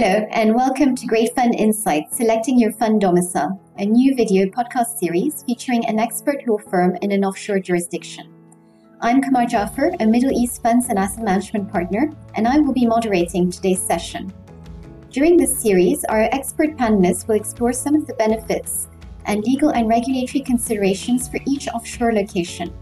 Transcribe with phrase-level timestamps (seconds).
[0.00, 4.96] Hello, and welcome to Great Fund Insights Selecting Your Fund Domicile, a new video podcast
[4.96, 8.32] series featuring an expert law firm in an offshore jurisdiction.
[9.00, 12.86] I'm Kamar Jaffer, a Middle East funds and asset management partner, and I will be
[12.86, 14.32] moderating today's session.
[15.10, 18.86] During this series, our expert panelists will explore some of the benefits
[19.24, 22.72] and legal and regulatory considerations for each offshore location.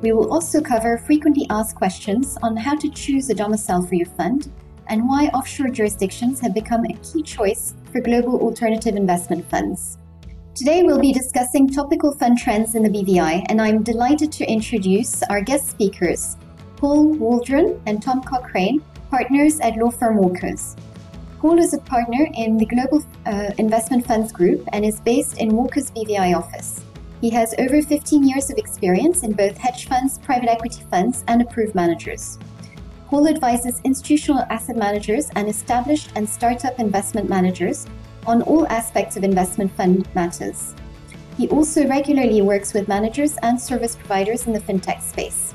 [0.00, 4.08] We will also cover frequently asked questions on how to choose a domicile for your
[4.16, 4.50] fund
[4.88, 9.98] and why offshore jurisdictions have become a key choice for global alternative investment funds.
[10.54, 15.22] Today, we'll be discussing topical fund trends in the BVI, and I'm delighted to introduce
[15.24, 16.36] our guest speakers,
[16.76, 18.80] Paul Waldron and Tom Cochrane,
[19.10, 20.76] partners at law firm Walkers.
[21.40, 25.54] Paul is a partner in the Global uh, Investment Funds Group and is based in
[25.56, 26.80] Walker's BVI office.
[27.20, 31.42] He has over 15 years of experience in both hedge funds, private equity funds, and
[31.42, 32.38] approved managers.
[33.08, 37.86] Paul advises institutional asset managers and established and startup investment managers
[38.26, 40.74] on all aspects of investment fund matters.
[41.36, 45.54] He also regularly works with managers and service providers in the fintech space.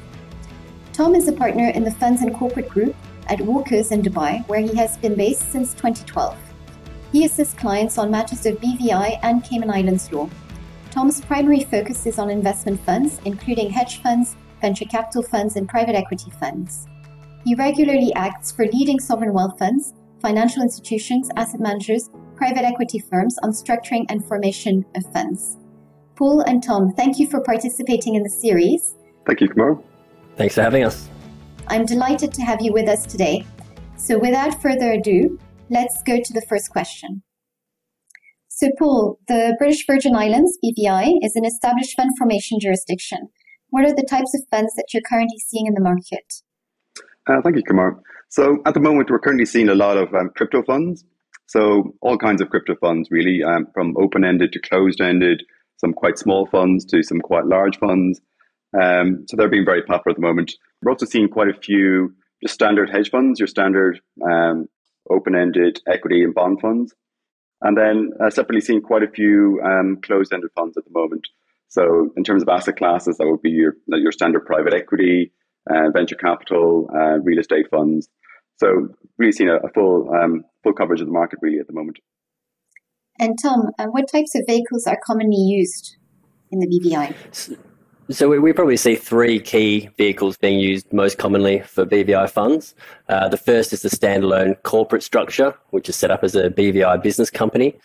[0.94, 2.95] Tom is a partner in the Funds and Corporate Group
[3.27, 6.38] at Walkers in Dubai, where he has been based since 2012.
[7.11, 10.30] He assists clients on matters of BVI and Cayman Islands law.
[10.92, 15.95] Tom's primary focus is on investment funds, including hedge funds, venture capital funds, and private
[15.95, 16.88] equity funds.
[17.45, 23.38] He regularly acts for leading sovereign wealth funds, financial institutions, asset managers, private equity firms
[23.44, 25.58] on structuring and formation of funds.
[26.16, 28.95] Paul and Tom, thank you for participating in the series.
[29.26, 29.80] Thank you, Kamar.
[30.36, 31.10] Thanks for having us.
[31.67, 33.45] I'm delighted to have you with us today.
[33.95, 37.23] So, without further ado, let's go to the first question.
[38.48, 43.30] So, Paul, the British Virgin Islands, BVI, is an established fund formation jurisdiction.
[43.70, 46.42] What are the types of funds that you're currently seeing in the market?
[47.30, 48.02] Uh, thank you, Kamar.
[48.30, 51.06] So at the moment, we're currently seeing a lot of um, crypto funds.
[51.45, 55.44] So all kinds of crypto funds, really, um, from open-ended to closed-ended,
[55.78, 58.20] some quite small funds to some quite large funds.
[58.80, 60.54] Um, so they're being very popular at the moment.
[60.82, 64.68] We're also seeing quite a few just standard hedge funds, your standard um,
[65.10, 66.95] open-ended equity and bond funds.
[67.62, 71.28] And then uh, separately seeing quite a few um, closed-ended funds at the moment.
[71.68, 75.32] So in terms of asset classes, that would be your, your standard private equity,
[75.70, 78.10] uh, venture capital, uh, real estate funds.
[78.58, 81.74] So really seeing a, a full um, full coverage of the market really at the
[81.74, 82.00] moment.
[83.20, 85.98] And Tom, uh, what types of vehicles are commonly used
[86.52, 87.14] in the BVI?
[88.12, 92.74] So we, we, probably see three key vehicles being used most commonly for BVI funds.
[93.08, 97.04] Uh, the first is the standalone corporate structure, which is set up as a BVI
[97.04, 97.78] business company.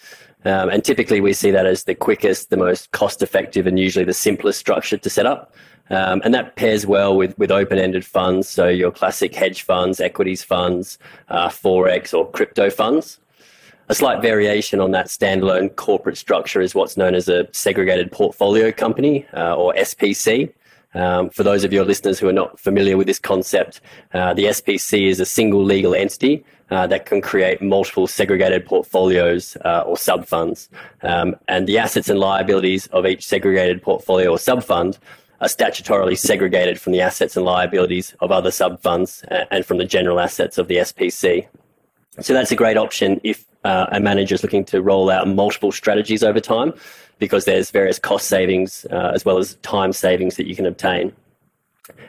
[0.47, 4.07] Um, and typically we see that as the quickest, the most cost effective, and usually
[4.07, 5.55] the simplest structure to set up.
[5.91, 8.49] Um, and that pairs well with, with open ended funds.
[8.49, 13.21] So your classic hedge funds, equities funds, uh, Forex or crypto funds.
[13.91, 18.73] A slight variation on that standalone corporate structure is what's known as a segregated portfolio
[18.73, 20.53] company uh, or SPC.
[20.95, 23.81] Um, for those of your listeners who are not familiar with this concept,
[24.15, 29.57] uh, the SPC is a single legal entity uh, that can create multiple segregated portfolios
[29.65, 30.71] uh, or sub funds.
[31.03, 34.99] Um, and the assets and liabilities of each segregated portfolio or sub fund
[35.41, 39.79] are statutorily segregated from the assets and liabilities of other sub funds uh, and from
[39.79, 41.47] the general assets of the SPC.
[42.21, 45.73] So that's a great option if uh, a manager is looking to roll out multiple
[45.73, 46.73] strategies over time
[47.19, 51.13] because there's various cost savings uh, as well as time savings that you can obtain.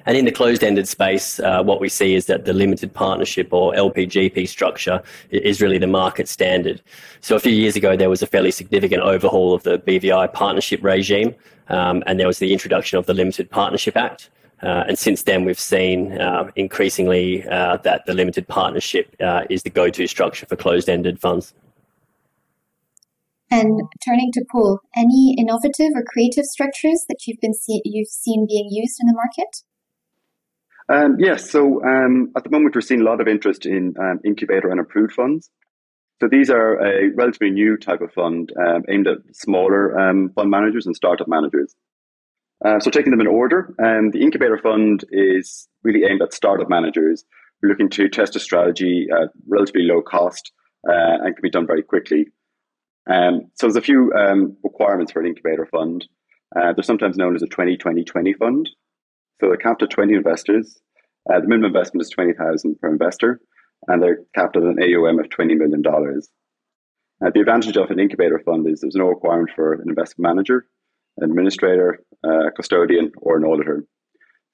[0.05, 3.73] And in the closed-ended space, uh, what we see is that the limited partnership or
[3.73, 6.81] LPGP structure is really the market standard.
[7.19, 10.81] So a few years ago, there was a fairly significant overhaul of the BVI partnership
[10.81, 11.35] regime,
[11.69, 14.29] um, and there was the introduction of the Limited Partnership Act.
[14.63, 19.63] Uh, and since then, we've seen uh, increasingly uh, that the limited partnership uh, is
[19.63, 21.53] the go-to structure for closed-ended funds.
[23.51, 28.47] And turning to Paul, any innovative or creative structures that you've been see- you've seen
[28.49, 29.63] being used in the market?
[30.87, 34.19] Um, yes, so um, at the moment we're seeing a lot of interest in um,
[34.23, 35.49] incubator and approved funds.
[36.21, 40.49] So these are a relatively new type of fund um, aimed at smaller um, fund
[40.49, 41.75] managers and startup managers.
[42.63, 46.69] Uh, so taking them in order, um, the incubator fund is really aimed at startup
[46.69, 47.25] managers
[47.63, 50.51] looking to test a strategy at relatively low cost
[50.87, 52.27] uh, and can be done very quickly.
[53.09, 56.07] Um, so there's a few um, requirements for an incubator fund.
[56.55, 58.69] Uh, they're sometimes known as a 20-20-20 fund.
[59.39, 60.79] So they're capped at 20 investors.
[61.29, 63.41] Uh, the minimum investment is 20000 per investor,
[63.87, 65.83] and they're capped at an AUM of $20 million.
[65.87, 70.65] Uh, the advantage of an incubator fund is there's no requirement for an investment manager,
[71.17, 73.85] an administrator, a custodian, or an auditor.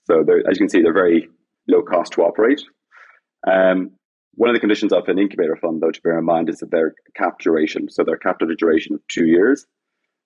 [0.05, 1.29] So as you can see, they're very
[1.67, 2.61] low cost to operate.
[3.47, 3.91] Um,
[4.35, 6.71] One of the conditions of an incubator fund, though, to bear in mind is that
[6.71, 7.89] they're capped duration.
[7.89, 9.65] So they're capped at a duration of two years.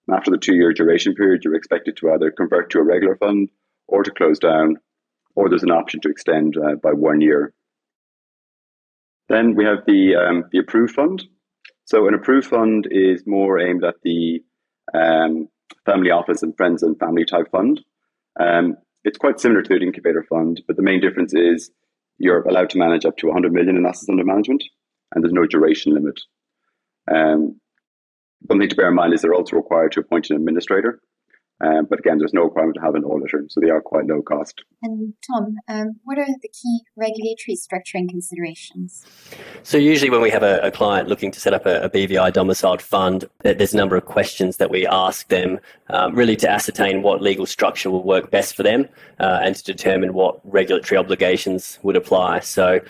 [0.08, 3.16] And after the two year duration period, you're expected to either convert to a regular
[3.16, 3.50] fund
[3.88, 4.78] or to close down,
[5.36, 7.54] or there's an option to extend uh, by one year.
[9.30, 11.24] Then we have the, um, the approved fund.
[11.86, 14.44] So an approved fund is more aimed at the
[14.94, 15.50] um,
[15.86, 17.82] family office and friends and family type fund.
[18.40, 21.72] Um, it's quite similar to the incubator fund, but the main difference is
[22.18, 24.64] you're allowed to manage up to 100 million in assets under management,
[25.14, 26.20] and there's no duration limit.
[27.12, 27.60] Um,
[28.42, 31.00] one thing to bear in mind is they're also required to appoint an administrator,
[31.62, 34.22] um, but again, there's no requirement to have an auditor, so they are quite low
[34.22, 34.62] cost.
[34.82, 39.06] And Tom, um, what are the key regulatory structuring considerations?
[39.64, 42.34] So usually, when we have a, a client looking to set up a, a, BVI
[42.34, 45.60] domiciled fund, there's a number of questions that we ask them,
[45.90, 48.90] um, really to ascertain what legal structure will work best for them,
[49.22, 52.42] uh, and to determine what regulatory obligations would apply.
[52.42, 52.82] So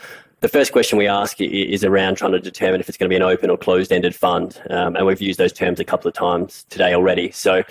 [0.45, 3.15] the first question we ask is around trying to determine if it's going to be
[3.15, 4.61] an open or closed ended fund.
[4.69, 7.31] Um, and we've used those terms a couple of times today already.
[7.31, 7.63] So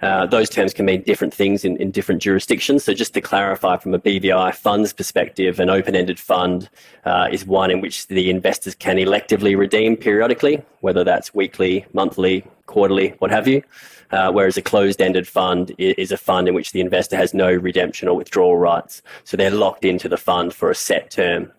[0.00, 2.84] uh, those terms can mean different things in, in different jurisdictions.
[2.84, 6.68] So just to clarify from a BVI funds perspective, an open ended fund
[7.04, 12.44] uh, is one in which the investors can electively redeem periodically, whether that's weekly, monthly,
[12.66, 13.62] quarterly, what have you.
[14.10, 18.08] Uh, whereas a closed-ended fund is a fund in which the investor has no redemption
[18.08, 19.02] or withdrawal rights.
[19.24, 21.52] So they're locked into the fund for a set term.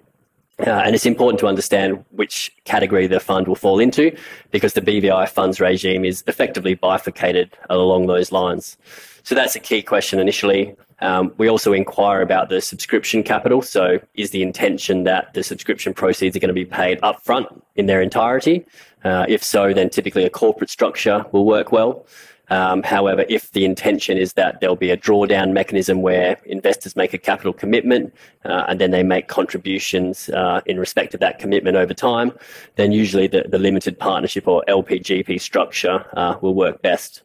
[0.60, 4.16] Uh, and it's important to understand which category the fund will fall into
[4.52, 8.78] because the BVI funds regime is effectively bifurcated along those lines.
[9.24, 10.76] So that's a key question initially.
[11.02, 13.62] Um, we also inquire about the subscription capital.
[13.62, 17.86] So, is the intention that the subscription proceeds are going to be paid upfront in
[17.86, 18.66] their entirety?
[19.04, 22.06] Uh, if so, then typically a corporate structure will work well.
[22.50, 27.14] Um, however, if the intention is that there'll be a drawdown mechanism where investors make
[27.14, 28.14] a capital commitment
[28.46, 32.32] uh, and then they make contributions uh, in respect of that commitment over time,
[32.76, 37.22] then usually the, the limited partnership or LPGP structure uh, will work best.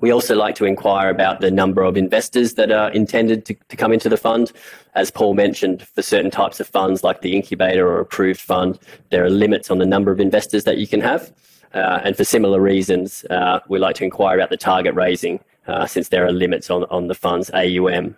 [0.00, 3.76] We also like to inquire about the number of investors that are intended to, to
[3.76, 4.52] come into the fund.
[4.94, 8.78] As Paul mentioned, for certain types of funds like the incubator or approved fund,
[9.10, 11.32] there are limits on the number of investors that you can have.
[11.76, 15.86] Uh, and for similar reasons, uh, we like to inquire about the target raising uh,
[15.86, 18.16] since there are limits on, on the fund's AUM.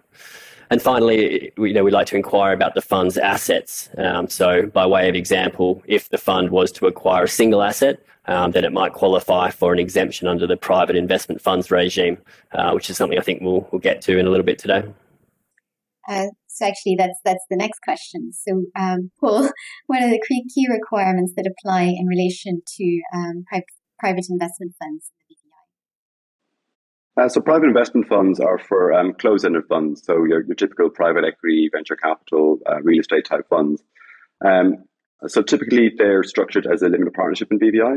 [0.71, 3.89] And finally, we, you know, we like to inquire about the fund's assets.
[3.99, 8.01] Um, so, by way of example, if the fund was to acquire a single asset,
[8.27, 12.19] um, then it might qualify for an exemption under the private investment funds regime,
[12.53, 14.85] uh, which is something I think we'll, we'll get to in a little bit today.
[16.09, 18.33] Uh, so actually, that's that's the next question.
[18.33, 19.51] So, um, Paul,
[19.87, 23.67] what are the key requirements that apply in relation to um, private
[23.99, 25.11] private investment funds?
[27.19, 30.05] Uh, so private investment funds are for um, closed-ended funds.
[30.05, 33.83] So your, your typical private equity, venture capital, uh, real estate type funds.
[34.45, 34.85] Um,
[35.27, 37.97] so typically they're structured as a limited partnership in BVI.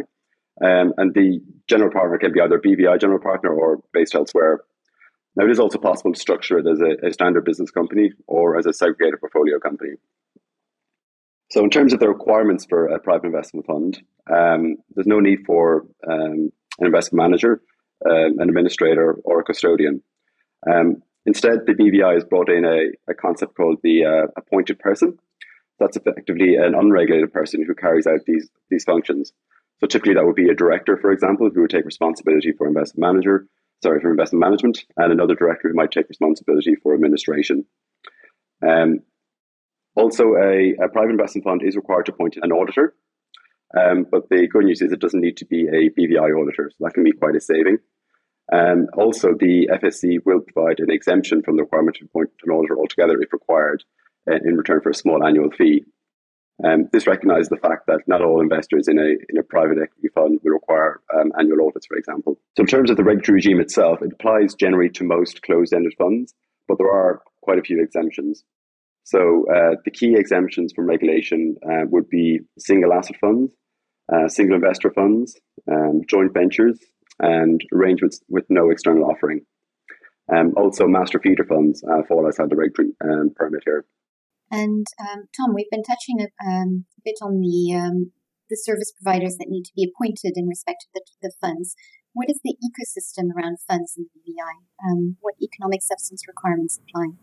[0.63, 4.61] Um, and the general partner can be either BVI general partner or based elsewhere.
[5.35, 8.57] Now, it is also possible to structure it as a, a standard business company or
[8.57, 9.91] as a segregated portfolio company.
[11.51, 14.01] So, in terms of the requirements for a private investment fund,
[14.33, 17.61] um, there's no need for um, an investment manager,
[18.09, 20.01] um, an administrator, or a custodian.
[20.69, 25.17] Um, instead, the BVI has brought in a, a concept called the uh, appointed person.
[25.79, 29.33] That's effectively an unregulated person who carries out these, these functions.
[29.79, 33.13] So, typically, that would be a director, for example, who would take responsibility for investment
[33.13, 33.47] manager,
[33.81, 37.65] sorry, for investment management, and another director who might take responsibility for administration.
[38.67, 38.99] Um,
[39.95, 42.95] also, a, a, private investment fund is required to appoint an auditor,
[43.77, 46.85] um, but the good news is it doesn't need to be a BVI auditor, so
[46.85, 47.77] that can be quite a saving.
[48.53, 52.77] Um, also, the FSC will provide an exemption from the requirement to appoint an auditor
[52.77, 53.83] altogether if required
[54.29, 55.85] uh, in return for a small annual fee.
[56.63, 60.09] Um, this recognises the fact that not all investors in a, in a private equity
[60.13, 62.37] fund will require um, annual audits, for example.
[62.55, 65.93] So, in terms of the regulatory regime itself, it applies generally to most closed ended
[65.97, 66.35] funds,
[66.67, 68.43] but there are quite a few exemptions.
[69.03, 73.53] So, uh, the key exemptions from regulation uh, would be single asset funds,
[74.13, 75.39] uh, single investor funds,
[75.71, 76.79] um, joint ventures,
[77.19, 79.41] and arrangements with no external offering.
[80.31, 83.85] Um, also, master feeder funds uh, fall outside the regulatory um, perimeter.
[84.51, 88.11] And um, Tom, we've been touching a, um, a bit on the um,
[88.49, 91.73] the service providers that need to be appointed in respect of the, the funds.
[92.13, 94.91] What is the ecosystem around funds in the BVI?
[94.91, 97.13] Um, what economic substance requirements apply?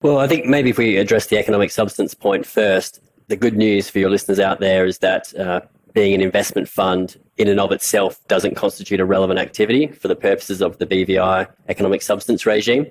[0.00, 3.90] Well, I think maybe if we address the economic substance point first, the good news
[3.90, 5.62] for your listeners out there is that uh,
[5.98, 10.14] being an investment fund in and of itself doesn't constitute a relevant activity for the
[10.14, 12.86] purposes of the BVI economic substance regime.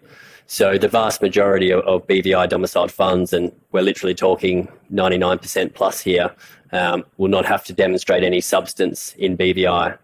[0.48, 6.02] So the vast majority of, of BVI domiciled funds, and we're literally talking 99% plus
[6.02, 6.36] here,
[6.74, 9.98] um, will not have to demonstrate any substance in BVI.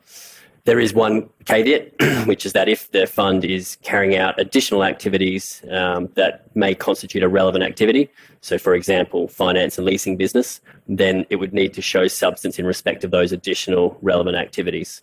[0.65, 1.91] There is one caveat,
[2.25, 7.22] which is that if the fund is carrying out additional activities um, that may constitute
[7.22, 11.82] a relevant activity, so for example, finance and leasing business, then it would need to
[11.82, 15.01] show substance in respect of those additional relevant activities.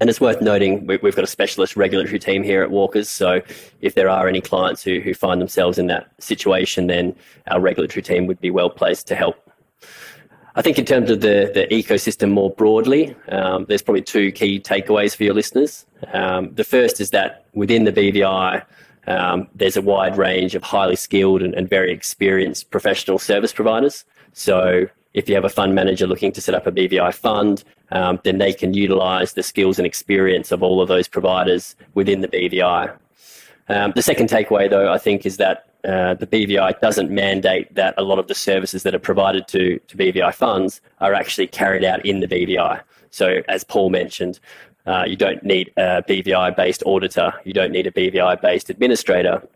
[0.00, 3.08] And it's worth noting we've got a specialist regulatory team here at Walkers.
[3.08, 3.42] So
[3.80, 7.14] if there are any clients who, who find themselves in that situation, then
[7.46, 9.36] our regulatory team would be well placed to help
[10.56, 14.60] I think in terms of the, the ecosystem more broadly, um, there's probably two key
[14.60, 15.84] takeaways for your listeners.
[16.12, 18.64] Um, the first is that within the BVI,
[19.08, 24.04] um, there's a wide range of highly skilled and, and, very experienced professional service providers.
[24.32, 28.20] So if you have a fund manager looking to set up a BVI fund, um,
[28.24, 32.28] then they can utilize the skills and experience of all of those providers within the
[32.28, 32.96] BVI.
[33.68, 37.94] Um, the second takeaway, though, I think, is that uh, the BVI doesn't mandate that
[37.98, 41.84] a lot of the services that are provided to, to BVI funds are actually carried
[41.84, 42.80] out in the BVI.
[43.10, 44.40] So, as Paul mentioned,
[44.86, 49.46] uh, you don't need a BVI based auditor, you don't need a BVI based administrator.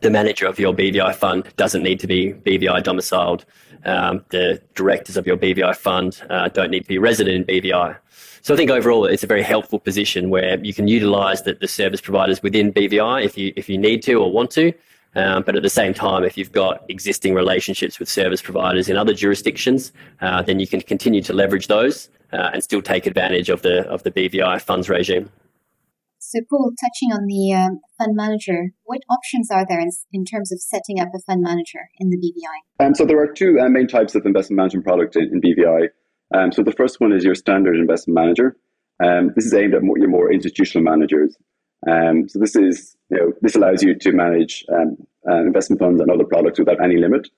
[0.00, 3.44] The manager of your BVI fund doesn't need to be BVI domiciled.
[3.84, 7.96] Um, the directors of your BVI fund uh, don't need to be resident in BVI.
[8.42, 11.68] So I think overall it's a very helpful position where you can utilise the, the
[11.68, 14.72] service providers within BVI if you if you need to or want to,
[15.16, 18.96] um, but at the same time, if you've got existing relationships with service providers in
[18.96, 23.48] other jurisdictions, uh, then you can continue to leverage those uh, and still take advantage
[23.48, 25.30] of the of the BVI funds regime.
[26.18, 30.50] So, Paul, touching on the um, fund manager, what options are there in, in, terms
[30.50, 32.84] of setting up a fund manager in the BVI?
[32.84, 35.88] Um, so, there are two uh, main types of investment management product in, in BVI.
[36.34, 38.56] Um, so, the first one is your standard investment manager.
[39.02, 41.36] Um, this is aimed at more, your more institutional managers.
[41.88, 44.96] Um, so, this is you know, this allows you to manage um,
[45.28, 47.28] uh, investment funds and other products without any limit,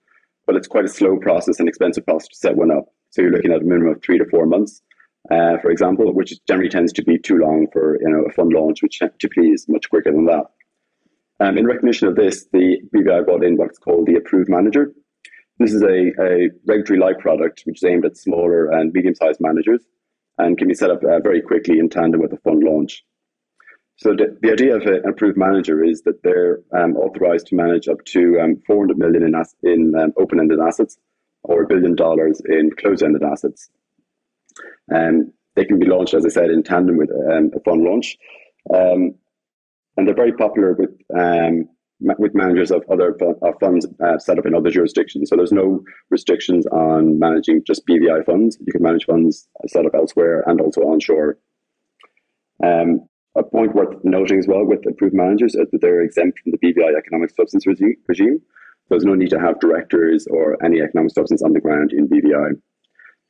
[0.46, 2.86] but it's quite a slow process and expensive process to set one up.
[3.10, 4.82] So you're looking at a minimum of three to four months,
[5.30, 8.52] uh, for example, which generally tends to be too long for you know a fund
[8.52, 10.44] launch, which typically is much quicker than that.
[11.40, 14.92] Um, in recognition of this, the BVI brought in what's called the Approved Manager.
[15.58, 19.82] This is a, a regulatory-like product which is aimed at smaller and medium-sized managers
[20.38, 23.04] and can be set up uh, very quickly in tandem with a fund launch.
[23.98, 27.88] So the, the idea of an approved manager is that they're um, authorized to manage
[27.88, 30.98] up to um, 400 million in, as- in um, open-ended assets
[31.42, 33.70] or a billion dollars in closed-ended assets.
[34.94, 38.16] Um, they can be launched, as I said, in tandem with um, a fund launch,
[38.72, 39.14] um,
[39.96, 41.68] and they're very popular with um,
[42.00, 45.28] with managers of other of funds uh, set up in other jurisdictions.
[45.28, 48.56] So there's no restrictions on managing just BVI funds.
[48.64, 51.38] You can manage funds set up elsewhere and also onshore.
[52.62, 56.52] Um, a point worth noting as well with approved managers is that they're exempt from
[56.52, 58.40] the BVI economic substance regime.
[58.88, 62.08] So there's no need to have directors or any economic substance on the ground in
[62.08, 62.60] BVI.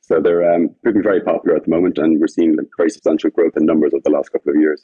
[0.01, 3.53] So they're um, proving very popular at the moment, and we're seeing very substantial growth
[3.55, 4.83] in numbers over the last couple of years.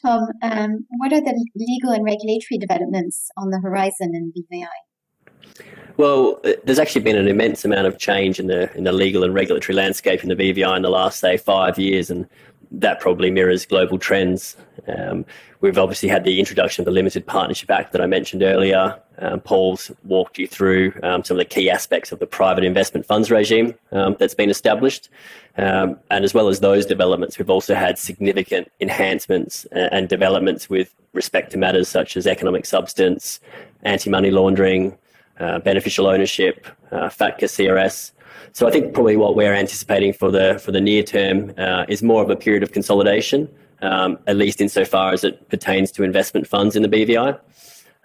[0.00, 5.64] Tom, um, what are the legal and regulatory developments on the horizon in BVI?
[5.96, 9.24] Well, uh, there's actually been an immense amount of change in the in the legal
[9.24, 12.28] and regulatory landscape in the BVI in the last say five years, and
[12.70, 14.56] that probably mirrors global trends.
[14.88, 15.24] Um,
[15.60, 18.98] we've obviously had the introduction of the Limited Partnership Act that I mentioned earlier.
[19.18, 23.06] Um, Paul's walked you through um, some of the key aspects of the private investment
[23.06, 25.08] funds regime um, that's been established.
[25.56, 30.94] Um, and as well as those developments, we've also had significant enhancements and developments with
[31.14, 33.40] respect to matters such as economic substance,
[33.82, 34.96] anti money laundering,
[35.40, 38.12] uh, beneficial ownership, uh, FATCA CRS.
[38.52, 42.02] So I think probably what we're anticipating for the for the near term uh, is
[42.02, 43.48] more of a period of consolidation,
[43.82, 47.38] um, at least insofar as it pertains to investment funds in the BVI.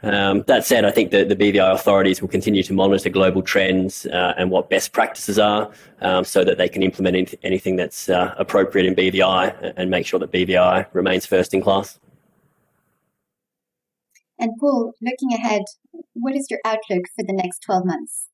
[0.03, 4.07] Um, that said, I think that the BVI authorities will continue to monitor global trends
[4.07, 5.71] uh, and what best practices are
[6.01, 10.19] um, so that they can implement anything that's uh, appropriate in BVI and make sure
[10.19, 11.99] that BVI remains first in class.
[14.41, 15.61] And Paul, looking ahead,
[16.13, 18.27] what is your outlook for the next 12 months?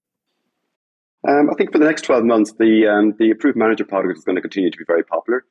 [1.27, 4.23] Um, I think for the next 12 months, the, um, the approved manager product is
[4.23, 5.43] going to continue to be very popular.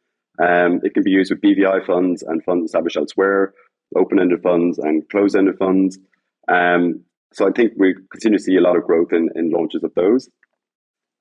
[0.43, 3.53] Um, it can be used with BVI funds and funds established elsewhere,
[3.95, 5.99] open ended funds and closed ended funds.
[6.49, 9.85] Um, so I think we continue to see a lot of growth in, in launches
[9.85, 10.31] of those.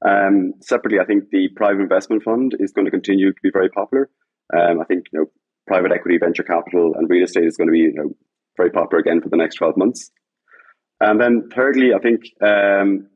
[0.07, 3.69] Um, separately, I think the private investment fund is going to continue to be very
[3.69, 4.09] popular.
[4.55, 5.25] Um, I think you know
[5.67, 8.11] private equity, venture capital, and real estate is going to be you know,
[8.57, 10.11] very popular again for the next 12 months.
[11.01, 13.07] And then thirdly, I think um,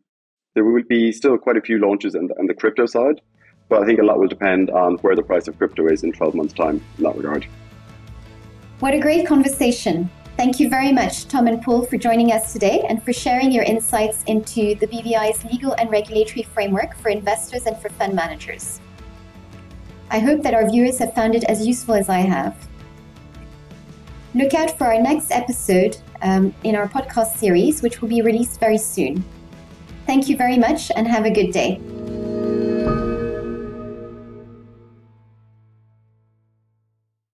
[0.56, 3.22] there will be still quite a few launches on the, on the crypto side.
[3.70, 6.12] but I think a lot will depend on where the price of crypto is in
[6.12, 7.46] 12 months' time in that regard.
[8.80, 10.10] What a great conversation.
[10.38, 13.66] Thank you very much, Tom and Paul, for joining us today and for sharing your
[13.66, 18.80] insights into the BVI's legal and regulatory framework for investors and for fund managers.
[20.10, 22.69] I hope that our viewers have found it as useful as I have.
[24.40, 28.58] Look out for our next episode um, in our podcast series, which will be released
[28.58, 29.22] very soon.
[30.06, 31.82] Thank you very much and have a good day.